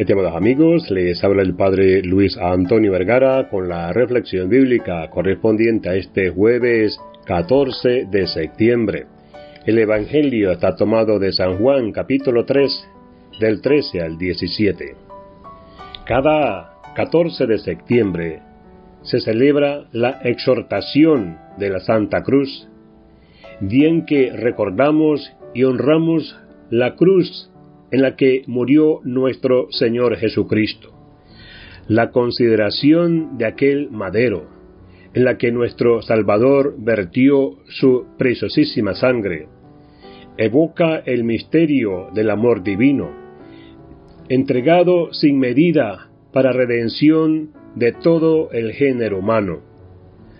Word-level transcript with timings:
Estimados 0.00 0.34
amigos, 0.34 0.90
les 0.90 1.22
habla 1.22 1.42
el 1.42 1.54
Padre 1.54 2.02
Luis 2.02 2.34
Antonio 2.38 2.90
Vergara 2.90 3.50
con 3.50 3.68
la 3.68 3.92
reflexión 3.92 4.48
bíblica 4.48 5.10
correspondiente 5.10 5.90
a 5.90 5.94
este 5.94 6.30
jueves 6.30 6.98
14 7.26 8.06
de 8.10 8.26
septiembre. 8.26 9.04
El 9.66 9.78
Evangelio 9.78 10.52
está 10.52 10.74
tomado 10.74 11.18
de 11.18 11.32
San 11.32 11.58
Juan 11.58 11.92
capítulo 11.92 12.46
3 12.46 12.88
del 13.40 13.60
13 13.60 14.00
al 14.00 14.16
17. 14.16 14.94
Cada 16.06 16.78
14 16.94 17.46
de 17.46 17.58
septiembre 17.58 18.40
se 19.02 19.20
celebra 19.20 19.84
la 19.92 20.22
exhortación 20.24 21.36
de 21.58 21.68
la 21.68 21.80
Santa 21.80 22.22
Cruz, 22.22 22.66
bien 23.60 24.06
que 24.06 24.32
recordamos 24.32 25.30
y 25.52 25.64
honramos 25.64 26.40
la 26.70 26.96
cruz 26.96 27.50
en 27.90 28.02
la 28.02 28.16
que 28.16 28.42
murió 28.46 29.00
nuestro 29.04 29.70
Señor 29.70 30.16
Jesucristo, 30.16 30.92
la 31.88 32.10
consideración 32.10 33.36
de 33.36 33.46
aquel 33.46 33.90
madero, 33.90 34.48
en 35.12 35.24
la 35.24 35.38
que 35.38 35.50
nuestro 35.50 36.02
Salvador 36.02 36.76
vertió 36.78 37.58
su 37.68 38.06
preciosísima 38.16 38.94
sangre, 38.94 39.48
evoca 40.36 40.98
el 40.98 41.24
misterio 41.24 42.08
del 42.14 42.30
amor 42.30 42.62
divino, 42.62 43.10
entregado 44.28 45.12
sin 45.12 45.38
medida 45.38 46.10
para 46.32 46.52
redención 46.52 47.50
de 47.74 47.92
todo 47.92 48.50
el 48.52 48.72
género 48.72 49.18
humano. 49.18 49.60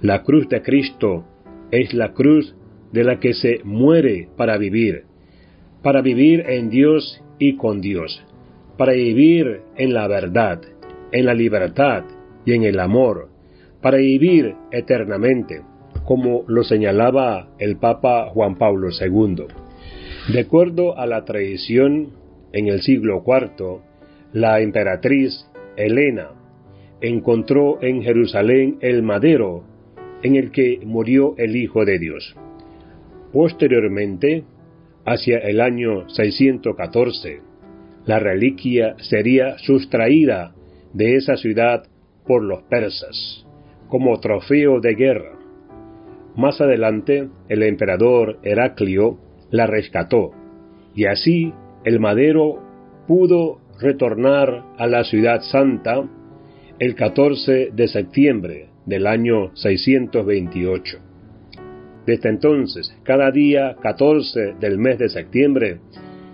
La 0.00 0.22
cruz 0.22 0.48
de 0.48 0.62
Cristo 0.62 1.24
es 1.70 1.92
la 1.94 2.12
cruz 2.12 2.54
de 2.92 3.04
la 3.04 3.18
que 3.18 3.34
se 3.34 3.60
muere 3.64 4.28
para 4.36 4.58
vivir, 4.58 5.04
para 5.82 6.02
vivir 6.02 6.44
en 6.48 6.70
Dios 6.70 7.22
y 7.42 7.56
con 7.56 7.80
Dios, 7.80 8.24
para 8.78 8.92
vivir 8.92 9.62
en 9.76 9.94
la 9.94 10.06
verdad, 10.06 10.60
en 11.10 11.26
la 11.26 11.34
libertad 11.34 12.04
y 12.44 12.52
en 12.52 12.62
el 12.62 12.78
amor, 12.78 13.30
para 13.80 13.96
vivir 13.96 14.54
eternamente, 14.70 15.62
como 16.04 16.44
lo 16.46 16.62
señalaba 16.62 17.48
el 17.58 17.78
Papa 17.78 18.28
Juan 18.32 18.54
Pablo 18.58 18.90
II. 18.90 19.46
De 20.32 20.38
acuerdo 20.38 20.96
a 20.96 21.04
la 21.06 21.24
tradición, 21.24 22.10
en 22.52 22.68
el 22.68 22.80
siglo 22.82 23.24
IV, 23.26 23.80
la 24.32 24.60
emperatriz 24.60 25.44
Helena 25.76 26.28
encontró 27.00 27.82
en 27.82 28.04
Jerusalén 28.04 28.78
el 28.82 29.02
madero 29.02 29.64
en 30.22 30.36
el 30.36 30.52
que 30.52 30.78
murió 30.84 31.34
el 31.38 31.56
Hijo 31.56 31.84
de 31.84 31.98
Dios. 31.98 32.36
Posteriormente, 33.32 34.44
hacia 35.04 35.38
el 35.38 35.60
año 35.60 36.08
614, 36.08 37.40
la 38.04 38.18
reliquia 38.18 38.96
sería 38.98 39.58
sustraída 39.58 40.54
de 40.92 41.16
esa 41.16 41.36
ciudad 41.36 41.84
por 42.26 42.42
los 42.42 42.62
persas, 42.64 43.46
como 43.88 44.18
trofeo 44.20 44.80
de 44.80 44.94
guerra. 44.94 45.38
Más 46.36 46.60
adelante, 46.60 47.28
el 47.48 47.62
emperador 47.62 48.38
Heraclio 48.42 49.18
la 49.50 49.66
rescató, 49.66 50.32
y 50.94 51.06
así 51.06 51.52
el 51.84 52.00
madero 52.00 52.60
pudo 53.06 53.60
retornar 53.80 54.64
a 54.78 54.86
la 54.86 55.04
ciudad 55.04 55.42
santa 55.42 56.08
el 56.78 56.94
14 56.94 57.70
de 57.72 57.88
septiembre 57.88 58.68
del 58.86 59.06
año 59.06 59.54
628. 59.54 61.11
Desde 62.06 62.28
entonces, 62.30 62.92
cada 63.04 63.30
día 63.30 63.76
14 63.80 64.54
del 64.60 64.78
mes 64.78 64.98
de 64.98 65.08
septiembre, 65.08 65.80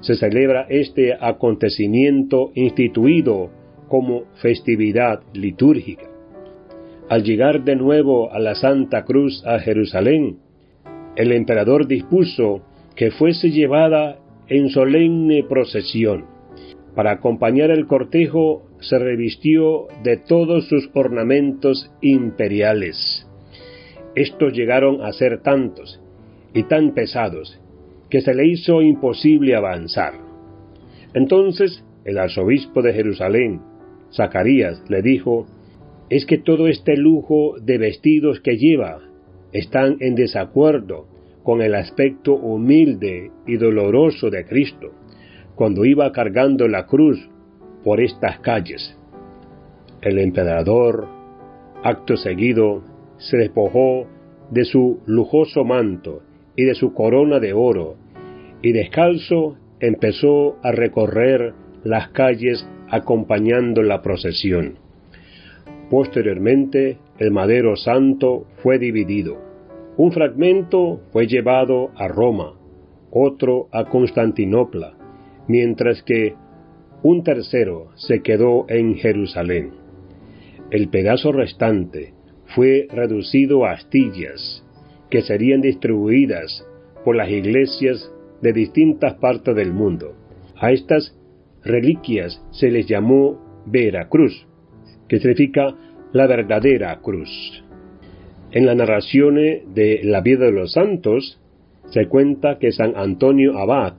se 0.00 0.14
celebra 0.14 0.66
este 0.70 1.14
acontecimiento 1.20 2.50
instituido 2.54 3.50
como 3.88 4.24
festividad 4.40 5.20
litúrgica. 5.34 6.04
Al 7.10 7.24
llegar 7.24 7.64
de 7.64 7.76
nuevo 7.76 8.32
a 8.32 8.38
la 8.38 8.54
Santa 8.54 9.04
Cruz 9.04 9.44
a 9.44 9.58
Jerusalén, 9.58 10.38
el 11.16 11.32
emperador 11.32 11.86
dispuso 11.86 12.62
que 12.96 13.10
fuese 13.10 13.50
llevada 13.50 14.18
en 14.48 14.70
solemne 14.70 15.44
procesión. 15.46 16.24
Para 16.94 17.12
acompañar 17.12 17.70
el 17.70 17.86
cortejo 17.86 18.62
se 18.80 18.98
revistió 18.98 19.88
de 20.02 20.16
todos 20.16 20.68
sus 20.68 20.88
ornamentos 20.94 21.90
imperiales 22.00 23.26
estos 24.14 24.52
llegaron 24.52 25.02
a 25.02 25.12
ser 25.12 25.42
tantos 25.42 26.00
y 26.52 26.64
tan 26.64 26.94
pesados 26.94 27.60
que 28.08 28.20
se 28.20 28.34
le 28.34 28.46
hizo 28.46 28.82
imposible 28.82 29.54
avanzar. 29.54 30.14
Entonces 31.14 31.84
el 32.04 32.18
arzobispo 32.18 32.82
de 32.82 32.92
Jerusalén, 32.92 33.60
Zacarías, 34.12 34.82
le 34.88 35.02
dijo, 35.02 35.46
es 36.08 36.26
que 36.26 36.38
todo 36.38 36.66
este 36.66 36.96
lujo 36.96 37.54
de 37.60 37.78
vestidos 37.78 38.40
que 38.40 38.56
lleva 38.56 38.98
están 39.52 39.96
en 40.00 40.14
desacuerdo 40.14 41.06
con 41.42 41.62
el 41.62 41.74
aspecto 41.74 42.34
humilde 42.34 43.30
y 43.46 43.56
doloroso 43.56 44.30
de 44.30 44.44
Cristo, 44.44 44.92
cuando 45.54 45.84
iba 45.84 46.10
cargando 46.12 46.68
la 46.68 46.86
cruz 46.86 47.28
por 47.84 48.00
estas 48.00 48.40
calles. 48.40 48.96
El 50.02 50.18
emperador, 50.18 51.06
acto 51.82 52.16
seguido, 52.16 52.82
se 53.20 53.36
despojó 53.36 54.06
de 54.50 54.64
su 54.64 55.00
lujoso 55.06 55.64
manto 55.64 56.22
y 56.56 56.64
de 56.64 56.74
su 56.74 56.92
corona 56.92 57.38
de 57.38 57.52
oro, 57.52 57.96
y 58.62 58.72
descalzo 58.72 59.56
empezó 59.78 60.56
a 60.62 60.72
recorrer 60.72 61.54
las 61.84 62.08
calles 62.08 62.66
acompañando 62.88 63.82
la 63.82 64.02
procesión. 64.02 64.78
Posteriormente, 65.88 66.98
el 67.18 67.30
madero 67.30 67.76
santo 67.76 68.46
fue 68.62 68.78
dividido. 68.78 69.38
Un 69.96 70.12
fragmento 70.12 71.00
fue 71.12 71.26
llevado 71.26 71.90
a 71.96 72.08
Roma, 72.08 72.54
otro 73.10 73.68
a 73.72 73.84
Constantinopla, 73.84 74.94
mientras 75.48 76.02
que 76.02 76.34
un 77.02 77.22
tercero 77.22 77.88
se 77.96 78.22
quedó 78.22 78.66
en 78.68 78.96
Jerusalén. 78.96 79.72
El 80.70 80.88
pedazo 80.88 81.32
restante, 81.32 82.14
fue 82.54 82.88
reducido 82.90 83.64
a 83.64 83.72
astillas 83.72 84.64
que 85.10 85.22
serían 85.22 85.60
distribuidas 85.60 86.64
por 87.04 87.16
las 87.16 87.30
iglesias 87.30 88.10
de 88.42 88.52
distintas 88.52 89.14
partes 89.14 89.54
del 89.54 89.72
mundo. 89.72 90.14
A 90.56 90.72
estas 90.72 91.16
reliquias 91.64 92.42
se 92.52 92.70
les 92.70 92.86
llamó 92.86 93.62
Veracruz, 93.66 94.46
que 95.08 95.18
significa 95.18 95.74
la 96.12 96.26
verdadera 96.26 96.98
cruz. 97.00 97.64
En 98.52 98.66
las 98.66 98.76
narraciones 98.76 99.62
de 99.74 100.00
la 100.02 100.20
vida 100.20 100.46
de 100.46 100.52
los 100.52 100.72
santos 100.72 101.40
se 101.90 102.06
cuenta 102.06 102.58
que 102.58 102.72
San 102.72 102.96
Antonio 102.96 103.58
Abad 103.58 103.94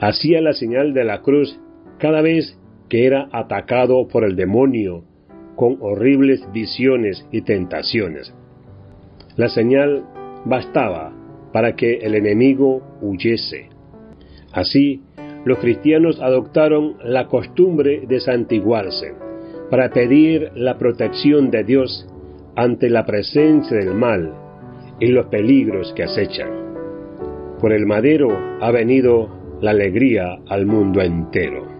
hacía 0.00 0.40
la 0.40 0.52
señal 0.52 0.94
de 0.94 1.04
la 1.04 1.22
cruz 1.22 1.58
cada 1.98 2.22
vez 2.22 2.58
que 2.88 3.06
era 3.06 3.28
atacado 3.32 4.08
por 4.08 4.24
el 4.24 4.36
demonio 4.36 5.04
con 5.56 5.76
horribles 5.80 6.46
visiones 6.52 7.26
y 7.30 7.42
tentaciones. 7.42 8.34
La 9.36 9.48
señal 9.48 10.04
bastaba 10.44 11.12
para 11.52 11.74
que 11.74 11.94
el 11.98 12.14
enemigo 12.14 12.82
huyese. 13.00 13.68
Así, 14.52 15.02
los 15.44 15.58
cristianos 15.58 16.20
adoptaron 16.20 16.96
la 17.02 17.26
costumbre 17.26 18.02
de 18.06 18.20
santiguarse 18.20 19.14
para 19.70 19.90
pedir 19.90 20.50
la 20.54 20.76
protección 20.78 21.50
de 21.50 21.64
Dios 21.64 22.06
ante 22.56 22.90
la 22.90 23.06
presencia 23.06 23.76
del 23.76 23.94
mal 23.94 24.34
y 24.98 25.06
los 25.06 25.26
peligros 25.26 25.92
que 25.94 26.02
acechan. 26.02 26.50
Por 27.60 27.72
el 27.72 27.86
madero 27.86 28.28
ha 28.60 28.70
venido 28.70 29.28
la 29.60 29.70
alegría 29.70 30.38
al 30.48 30.66
mundo 30.66 31.00
entero. 31.00 31.79